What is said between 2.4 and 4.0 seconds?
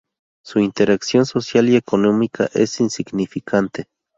es insignificante.